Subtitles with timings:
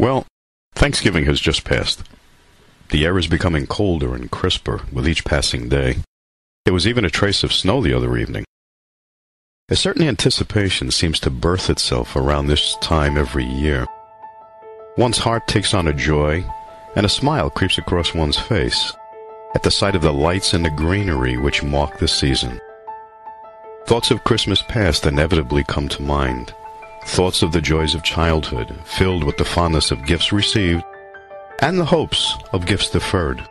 [0.00, 0.24] Well,
[0.74, 2.04] Thanksgiving has just passed.
[2.88, 5.98] The air is becoming colder and crisper with each passing day.
[6.64, 8.46] There was even a trace of snow the other evening.
[9.68, 13.86] A certain anticipation seems to birth itself around this time every year.
[14.96, 16.46] One's heart takes on a joy,
[16.96, 18.94] and a smile creeps across one's face
[19.54, 22.58] at the sight of the lights and the greenery which mark the season.
[23.84, 26.54] Thoughts of Christmas past inevitably come to mind.
[27.04, 30.84] Thoughts of the joys of childhood, filled with the fondness of gifts received
[31.60, 33.46] and the hopes of gifts deferred.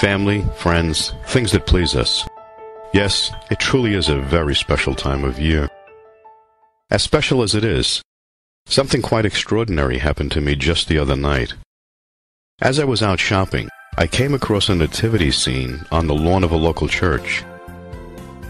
[0.00, 2.26] Family, friends, things that please us.
[2.92, 5.68] Yes, it truly is a very special time of year.
[6.90, 8.02] As special as it is,
[8.66, 11.54] something quite extraordinary happened to me just the other night.
[12.60, 16.52] As I was out shopping, I came across a nativity scene on the lawn of
[16.52, 17.44] a local church.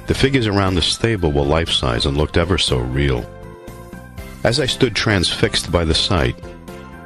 [0.06, 3.28] The figures around the stable were life-size and looked ever so real.
[4.42, 6.34] As I stood transfixed by the sight,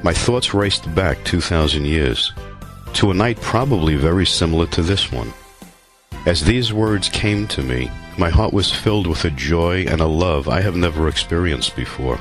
[0.04, 2.32] my thoughts raced back 2,000 years,
[2.92, 5.32] to a night probably very similar to this one.
[6.26, 10.06] As these words came to me, my heart was filled with a joy and a
[10.06, 12.20] love I have never experienced before.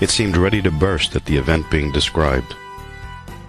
[0.00, 2.54] It seemed ready to burst at the event being described.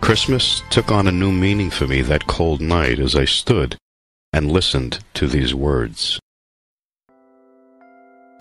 [0.02, 3.78] Christmas took on a new meaning for me that cold night as I stood
[4.34, 6.20] and listened to these words.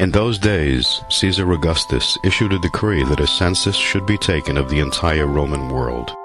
[0.01, 4.71] In those days, Caesar Augustus issued a decree that a census should be taken of
[4.71, 6.17] the entire Roman world.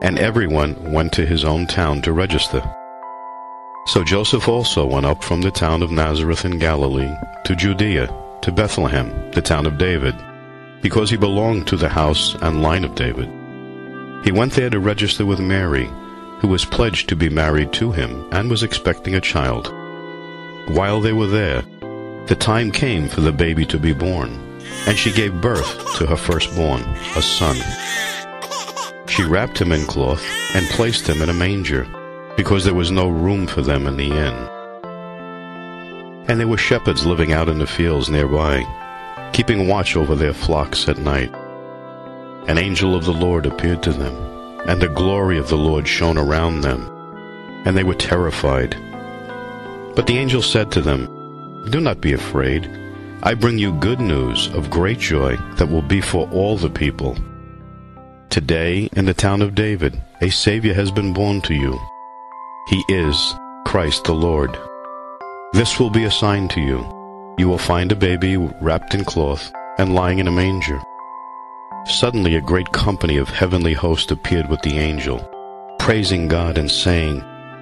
[0.00, 2.62] And everyone went to his own town to register.
[3.86, 7.12] So Joseph also went up from the town of Nazareth in Galilee
[7.46, 10.14] to Judea, to Bethlehem, the town of David,
[10.80, 13.28] because he belonged to the house and line of David.
[14.22, 15.90] He went there to register with Mary,
[16.38, 19.66] who was pledged to be married to him and was expecting a child.
[20.68, 21.64] While they were there,
[22.28, 24.30] the time came for the baby to be born,
[24.86, 26.82] and she gave birth to her firstborn,
[27.16, 27.56] a son.
[29.08, 30.22] She wrapped him in cloth
[30.54, 31.86] and placed him in a manger,
[32.36, 34.48] because there was no room for them in the inn.
[36.28, 38.62] And there were shepherds living out in the fields nearby,
[39.32, 41.34] keeping watch over their flocks at night.
[42.46, 44.14] An angel of the Lord appeared to them,
[44.68, 46.86] and the glory of the Lord shone around them,
[47.64, 48.76] and they were terrified.
[49.96, 51.08] But the angel said to them,
[51.70, 52.70] do not be afraid.
[53.22, 57.16] I bring you good news of great joy that will be for all the people.
[58.30, 61.78] Today, in the town of David, a Savior has been born to you.
[62.68, 63.34] He is
[63.66, 64.56] Christ the Lord.
[65.52, 66.84] This will be a sign to you.
[67.38, 70.80] You will find a baby wrapped in cloth and lying in a manger.
[71.86, 75.26] Suddenly a great company of heavenly hosts appeared with the angel,
[75.78, 77.24] praising God and saying,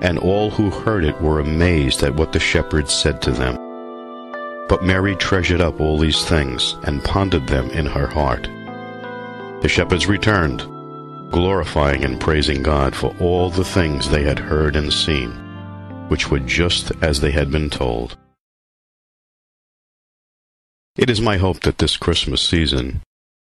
[0.00, 3.56] and all who heard it were amazed at what the shepherds said to them.
[4.68, 8.48] But Mary treasured up all these things and pondered them in her heart.
[9.62, 10.60] The shepherds returned,
[11.30, 15.30] glorifying and praising God for all the things they had heard and seen,
[16.08, 18.16] which were just as they had been told.
[20.96, 23.02] It is my hope that this Christmas season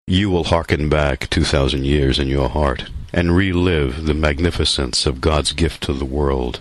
[0.08, 5.52] you will hearken back 2,000 years in your heart and relive the magnificence of God's
[5.52, 6.60] gift to the world,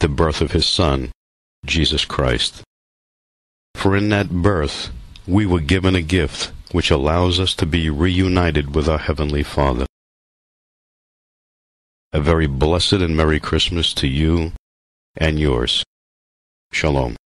[0.00, 1.10] the birth of His Son,
[1.64, 2.62] Jesus Christ.
[3.74, 4.90] For in that birth
[5.26, 9.86] we were given a gift which allows us to be reunited with our Heavenly Father.
[12.12, 14.52] A very blessed and Merry Christmas to you
[15.16, 15.82] and yours.
[16.72, 17.16] Shalom.